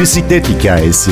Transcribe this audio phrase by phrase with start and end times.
[0.00, 1.10] bisiklet hikayesi.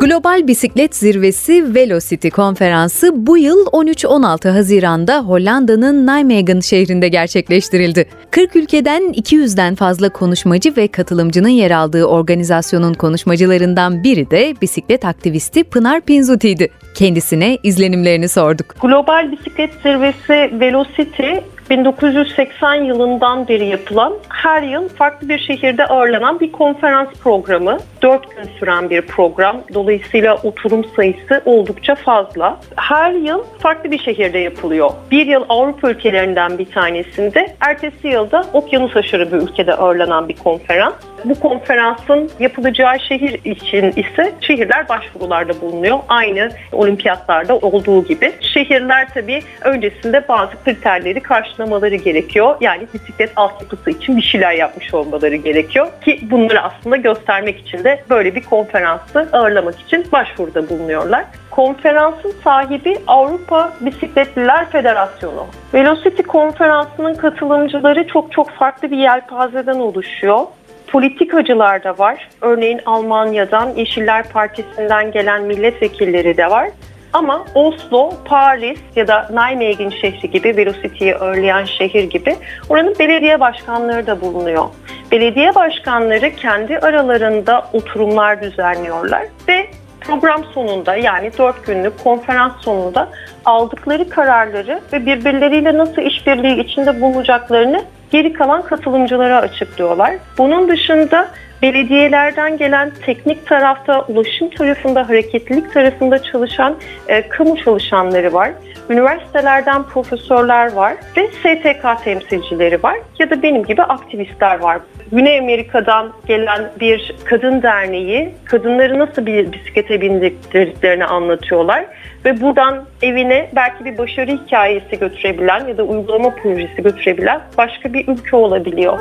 [0.00, 8.08] Global Bisiklet Zirvesi Velocity konferansı bu yıl 13-16 Haziran'da Hollanda'nın Nijmegen şehrinde gerçekleştirildi.
[8.30, 15.64] 40 ülkeden 200'den fazla konuşmacı ve katılımcının yer aldığı organizasyonun konuşmacılarından biri de bisiklet aktivisti
[15.64, 16.68] Pınar Pinzuti'ydi.
[16.94, 18.74] Kendisine izlenimlerini sorduk.
[18.82, 26.52] Global Bisiklet Zirvesi Velocity 1980 yılından beri yapılan her yıl farklı bir şehirde ağırlanan bir
[26.52, 27.78] konferans programı.
[28.06, 29.62] 4 gün süren bir program.
[29.74, 32.60] Dolayısıyla oturum sayısı oldukça fazla.
[32.76, 34.90] Her yıl farklı bir şehirde yapılıyor.
[35.10, 40.94] Bir yıl Avrupa ülkelerinden bir tanesinde, ertesi yılda okyanus aşırı bir ülkede ağırlanan bir konferans.
[41.24, 45.98] Bu konferansın yapılacağı şehir için ise şehirler başvurularda bulunuyor.
[46.08, 48.32] Aynı olimpiyatlarda olduğu gibi.
[48.40, 52.56] Şehirler tabii öncesinde bazı kriterleri karşılamaları gerekiyor.
[52.60, 55.86] Yani bisiklet altyapısı için bir şeyler yapmış olmaları gerekiyor.
[56.04, 61.24] Ki bunları aslında göstermek için de böyle bir konferansı ağırlamak için başvuruda bulunuyorlar.
[61.50, 65.46] Konferansın sahibi Avrupa Bisikletliler Federasyonu.
[65.74, 70.46] Velocity konferansının katılımcıları çok çok farklı bir yelpazeden oluşuyor
[70.86, 72.28] politikacılar da var.
[72.40, 76.70] Örneğin Almanya'dan Yeşiller Partisi'nden gelen milletvekilleri de var.
[77.12, 82.36] Ama Oslo, Paris ya da Nijmegen şehri gibi, Velocity'yi örleyen şehir gibi
[82.68, 84.64] oranın belediye başkanları da bulunuyor.
[85.12, 89.66] Belediye başkanları kendi aralarında oturumlar düzenliyorlar ve
[90.00, 93.08] program sonunda yani 4 günlük konferans sonunda
[93.44, 100.14] aldıkları kararları ve birbirleriyle nasıl işbirliği içinde bulunacaklarını geri kalan katılımcılara açıklıyorlar.
[100.38, 101.28] Bunun dışında
[101.62, 106.76] belediyelerden gelen teknik tarafta, ulaşım tarafında, hareketlilik tarafında çalışan
[107.08, 108.52] e, kamu çalışanları var.
[108.90, 114.78] Üniversitelerden profesörler var ve STK temsilcileri var ya da benim gibi aktivistler var.
[115.12, 121.86] Güney Amerika'dan gelen bir kadın derneği kadınları nasıl bir bisiklete bindiklerini anlatıyorlar
[122.24, 128.08] ve buradan evine belki bir başarı hikayesi götürebilen ya da uygulama projesi götürebilen başka bir
[128.08, 128.98] ülke olabiliyor.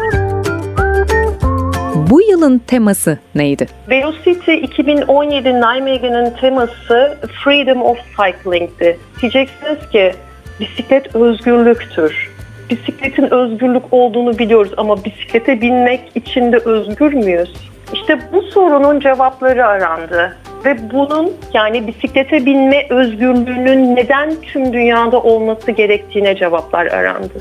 [1.95, 3.67] Bu yılın teması neydi?
[3.89, 8.97] Velocity 2017 Nijmegen'in teması Freedom of Cycling'di.
[9.22, 10.11] Diyeceksiniz ki
[10.59, 12.31] bisiklet özgürlüktür.
[12.69, 17.53] Bisikletin özgürlük olduğunu biliyoruz ama bisiklete binmek için de özgür müyüz?
[17.94, 25.72] İşte bu sorunun cevapları arandı ve bunun yani bisiklete binme özgürlüğünün neden tüm dünyada olması
[25.72, 27.34] gerektiğine cevaplar arandı.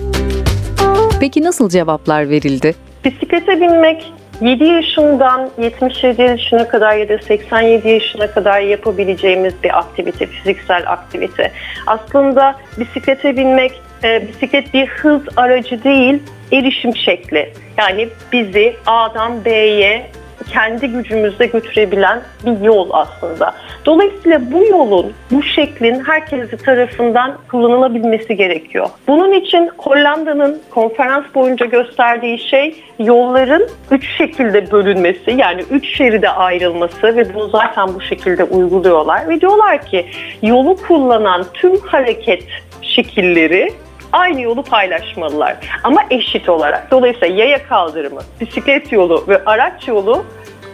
[1.21, 2.75] Peki nasıl cevaplar verildi?
[3.05, 10.27] Bisiklete binmek 7 yaşından 77 yaşına kadar ya da 87 yaşına kadar yapabileceğimiz bir aktivite,
[10.27, 11.53] fiziksel aktivite.
[11.87, 16.23] Aslında bisiklete binmek, e, bisiklet bir hız aracı değil,
[16.53, 17.53] erişim şekli.
[17.79, 20.11] Yani bizi A'dan B'ye
[20.53, 23.55] kendi gücümüzde götürebilen bir yol aslında.
[23.87, 28.89] Dolayısıyla bu yolun, bu şeklin herkesi tarafından kullanılabilmesi gerekiyor.
[29.09, 37.17] Bunun için Hollanda'nın konferans boyunca gösterdiği şey yolların üç şekilde bölünmesi yani üç şeride ayrılması
[37.17, 39.29] ve bunu zaten bu şekilde uyguluyorlar.
[39.29, 40.07] Ve diyorlar ki
[40.43, 42.45] yolu kullanan tüm hareket
[42.83, 43.73] şekilleri
[44.15, 46.91] aynı yolu paylaşmalılar ama eşit olarak.
[46.91, 50.25] Dolayısıyla yaya kaldırımı, bisiklet yolu ve araç yolu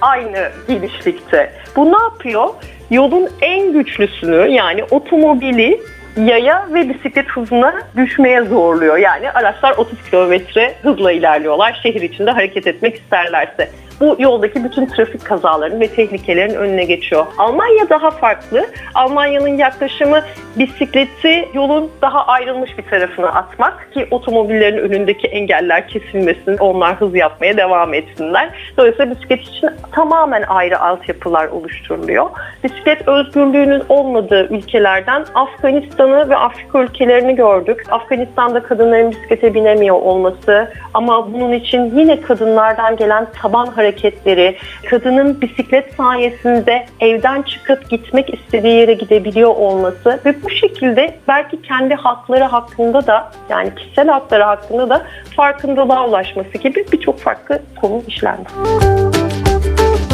[0.00, 1.52] aynı genişlikte.
[1.76, 2.48] Bu ne yapıyor?
[2.90, 5.80] Yolun en güçlüsünü yani otomobili
[6.16, 8.96] yaya ve bisiklet hızına düşmeye zorluyor.
[8.96, 15.24] Yani araçlar 30 kilometre hızla ilerliyorlar şehir içinde hareket etmek isterlerse bu yoldaki bütün trafik
[15.24, 17.26] kazalarının ve tehlikelerin önüne geçiyor.
[17.38, 18.66] Almanya daha farklı.
[18.94, 20.20] Almanya'nın yaklaşımı
[20.58, 27.56] bisikleti yolun daha ayrılmış bir tarafına atmak ki otomobillerin önündeki engeller kesilmesin, onlar hız yapmaya
[27.56, 28.50] devam etsinler.
[28.76, 32.26] Dolayısıyla bisiklet için tamamen ayrı altyapılar oluşturuluyor.
[32.64, 37.86] Bisiklet özgürlüğünün olmadığı ülkelerden Afganistan'ı ve Afrika ülkelerini gördük.
[37.90, 44.56] Afganistan'da kadınların bisiklete binemiyor olması ama bunun için yine kadınlardan gelen taban hareket hareketleri,
[44.90, 51.94] kadının bisiklet sayesinde evden çıkıp gitmek istediği yere gidebiliyor olması ve bu şekilde belki kendi
[51.94, 55.06] hakları hakkında da yani kişisel hakları hakkında da
[55.36, 58.48] farkındalığa ulaşması gibi birçok farklı konu işlendi.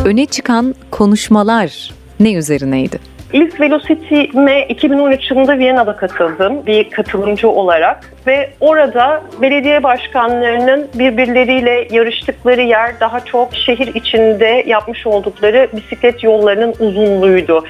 [0.04, 3.15] Öne çıkan konuşmalar ne üzerineydi?
[3.36, 12.60] İlk Velocity'me 2013 yılında Viyana'da katıldım bir katılımcı olarak ve orada belediye başkanlarının birbirleriyle yarıştıkları
[12.60, 17.64] yer daha çok şehir içinde yapmış oldukları bisiklet yollarının uzunluğuydu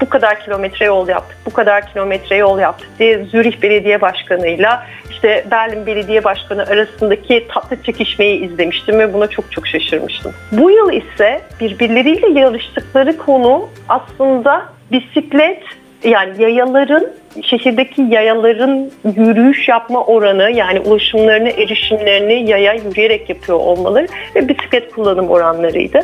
[0.00, 5.44] bu kadar kilometre yol yaptık, bu kadar kilometre yol yaptık diye Zürih Belediye Başkanı'yla işte
[5.50, 10.32] Berlin Belediye Başkanı arasındaki tatlı çekişmeyi izlemiştim ve buna çok çok şaşırmıştım.
[10.52, 15.62] Bu yıl ise birbirleriyle yarıştıkları konu aslında bisiklet
[16.04, 17.06] yani yayaların
[17.42, 25.30] şehirdeki yayaların yürüyüş yapma oranı yani ulaşımlarını, erişimlerini yaya yürüyerek yapıyor olmaları ve bisiklet kullanım
[25.30, 26.00] oranlarıydı.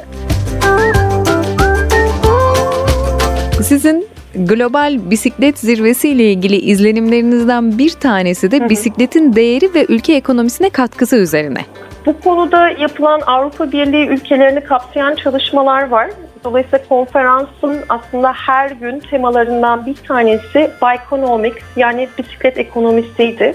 [3.62, 10.70] Sizin global bisiklet zirvesi ile ilgili izlenimlerinizden bir tanesi de bisikletin değeri ve ülke ekonomisine
[10.70, 11.60] katkısı üzerine.
[12.06, 16.10] Bu konuda yapılan Avrupa Birliği ülkelerini kapsayan çalışmalar var.
[16.44, 23.54] Dolayısıyla konferansın aslında her gün temalarından bir tanesi Bikeonomics yani bisiklet ekonomisiydi.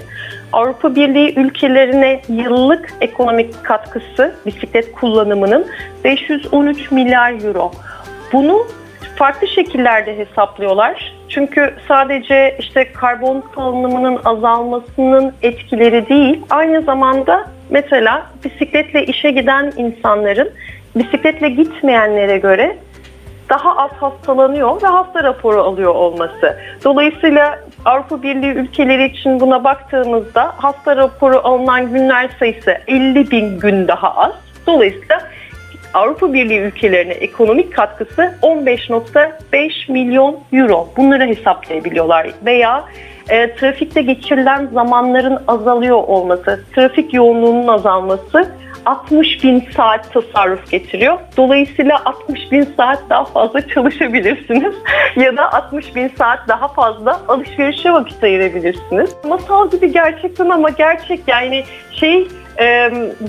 [0.52, 5.66] Avrupa Birliği ülkelerine yıllık ekonomik katkısı bisiklet kullanımının
[6.04, 7.72] 513 milyar euro.
[8.32, 8.66] Bunu
[9.16, 11.14] farklı şekillerde hesaplıyorlar.
[11.28, 20.50] Çünkü sadece işte karbon salınımının azalmasının etkileri değil, aynı zamanda mesela bisikletle işe giden insanların
[20.96, 22.76] bisikletle gitmeyenlere göre
[23.50, 26.58] daha az hastalanıyor ve hasta raporu alıyor olması.
[26.84, 33.88] Dolayısıyla Avrupa Birliği ülkeleri için buna baktığımızda hasta raporu alınan günler sayısı 50 bin gün
[33.88, 34.32] daha az.
[34.66, 35.20] Dolayısıyla
[35.94, 40.88] Avrupa Birliği ülkelerine ekonomik katkısı 15.5 milyon euro.
[40.96, 42.30] Bunları hesaplayabiliyorlar.
[42.46, 42.84] Veya
[43.28, 48.48] e, trafikte geçirilen zamanların azalıyor olması, trafik yoğunluğunun azalması
[48.86, 51.18] 60 bin saat tasarruf getiriyor.
[51.36, 54.74] Dolayısıyla 60 bin saat daha fazla çalışabilirsiniz
[55.16, 59.10] ya da 60 bin saat daha fazla alışverişe vakit ayırabilirsiniz.
[59.24, 62.28] Masal gibi gerçekten ama gerçek yani şey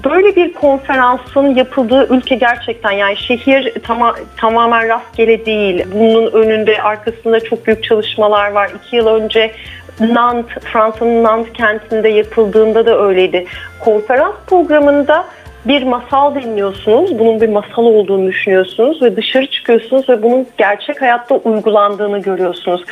[0.04, 5.86] böyle bir konferansın yapıldığı ülke gerçekten yani şehir tama, tamamen rastgele değil.
[5.94, 8.72] Bunun önünde arkasında çok büyük çalışmalar var.
[8.76, 9.52] İki yıl önce
[10.00, 13.46] Nantes, Fransa'nın Nantes kentinde yapıldığında da öyleydi.
[13.80, 15.26] Konferans programında
[15.66, 21.36] bir masal dinliyorsunuz, bunun bir masal olduğunu düşünüyorsunuz ve dışarı çıkıyorsunuz ve bunun gerçek hayatta
[21.36, 22.84] uygulandığını görüyorsunuz.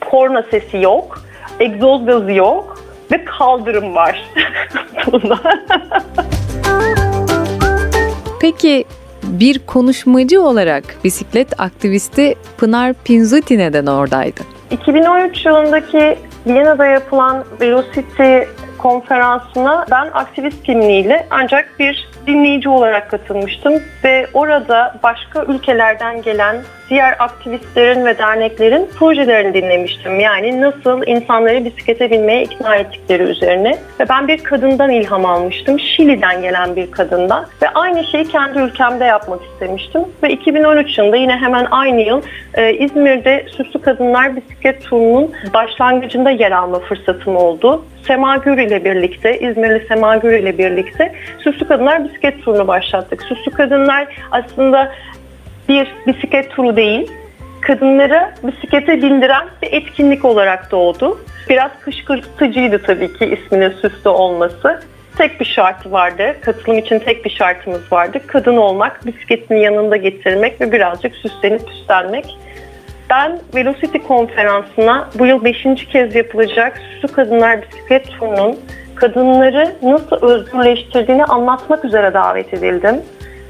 [0.00, 1.22] Korna sesi yok,
[1.60, 2.78] egzoz gazı yok
[3.12, 4.30] ve kaldırım var.
[8.40, 8.84] Peki
[9.22, 14.40] bir konuşmacı olarak bisiklet aktivisti Pınar Pinzuti neden oradaydı?
[14.70, 18.38] 2013 yılındaki Viyana'da yapılan Velocity
[18.78, 26.56] konferansına ben aktivist kimliğiyle ancak bir dinleyici olarak katılmıştım ve orada başka ülkelerden gelen
[26.92, 30.20] diğer aktivistlerin ve derneklerin projelerini dinlemiştim.
[30.20, 33.78] Yani nasıl insanları bisiklete binmeye ikna ettikleri üzerine.
[34.00, 35.80] Ve ben bir kadından ilham almıştım.
[35.80, 37.46] Şili'den gelen bir kadından.
[37.62, 40.02] Ve aynı şeyi kendi ülkemde yapmak istemiştim.
[40.22, 42.22] Ve 2013 yılında yine hemen aynı yıl
[42.54, 47.84] e, İzmir'de Süslü Kadınlar Bisiklet Turu'nun başlangıcında yer alma fırsatım oldu.
[48.06, 53.22] Sema Gür ile birlikte, İzmirli Sema Gür ile birlikte Süslü Kadınlar Bisiklet Turu'nu başlattık.
[53.22, 54.92] Süslü Kadınlar aslında
[55.68, 57.12] bir bisiklet turu değil,
[57.60, 61.20] kadınları bisiklete bindiren bir etkinlik olarak doğdu.
[61.48, 64.82] Biraz kışkırtıcıydı tabii ki isminin süslü olması.
[65.18, 66.36] Tek bir şartı vardı.
[66.40, 68.18] Katılım için tek bir şartımız vardı.
[68.26, 72.36] Kadın olmak, bisikletini yanında getirmek ve birazcık süslenip süslenmek.
[73.10, 75.86] Ben Velocity konferansına bu yıl 5.
[75.92, 78.58] kez yapılacak Süslü Kadınlar Bisiklet Turu'nun
[79.02, 82.96] kadınları nasıl özgürleştirdiğini anlatmak üzere davet edildim.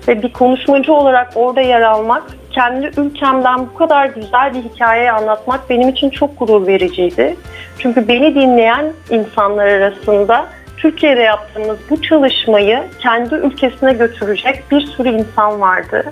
[0.08, 5.70] Ve bir konuşmacı olarak orada yer almak, kendi ülkemden bu kadar güzel bir hikayeyi anlatmak
[5.70, 7.36] benim için çok gurur vericiydi.
[7.78, 15.60] Çünkü beni dinleyen insanlar arasında Türkiye'de yaptığımız bu çalışmayı kendi ülkesine götürecek bir sürü insan
[15.60, 16.04] vardı.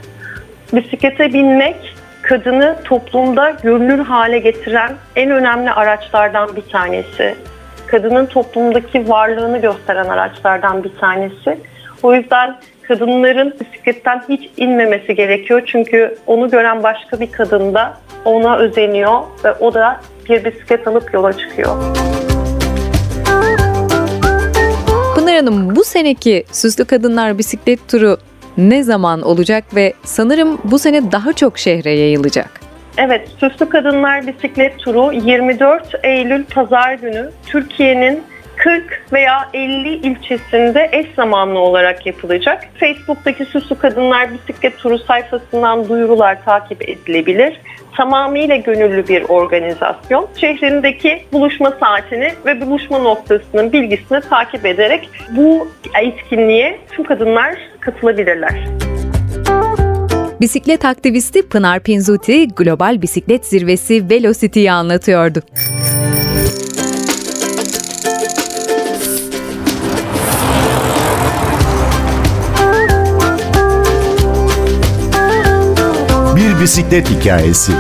[0.73, 7.35] Bisiklete binmek kadını toplumda görünür hale getiren en önemli araçlardan bir tanesi.
[7.91, 11.59] Kadının toplumdaki varlığını gösteren araçlardan bir tanesi.
[12.03, 15.63] O yüzden kadınların bisikletten hiç inmemesi gerekiyor.
[15.67, 17.95] Çünkü onu gören başka bir kadın da
[18.25, 21.77] ona özeniyor ve o da bir bisiklet alıp yola çıkıyor.
[25.15, 28.19] Pınar Hanım bu seneki Süslü Kadınlar Bisiklet Turu
[28.59, 32.70] ne zaman olacak ve sanırım bu sene daha çok şehre yayılacak.
[32.99, 38.23] Evet, Süslü Kadınlar Bisiklet Turu 24 Eylül Pazar günü Türkiye'nin
[38.57, 42.65] 40 veya 50 ilçesinde eş zamanlı olarak yapılacak.
[42.81, 47.61] Facebook'taki Süslü Kadınlar Bisiklet Turu sayfasından duyurular takip edilebilir.
[47.97, 50.29] Tamamıyla gönüllü bir organizasyon.
[50.41, 55.69] Şehrindeki buluşma saatini ve buluşma noktasının bilgisini takip ederek bu
[56.03, 58.80] etkinliğe tüm kadınlar katılabilirler.
[60.41, 65.43] Bisiklet aktivisti Pınar Pinzuti, Global Bisiklet Zirvesi Velocity'yi anlatıyordu.
[76.37, 77.73] Bir bisiklet hikayesi.